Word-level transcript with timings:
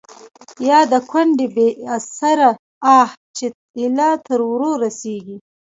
يا 0.69 0.79
َد 0.91 0.93
کونډې 1.09 1.47
بې 1.55 1.67
اسرې 1.95 2.49
آه 2.97 3.09
چې 3.35 3.45
ا 3.53 3.53
يله 3.81 4.09
تر 4.25 4.39
ورۀ 4.49 4.71
رسيږي 4.83 5.37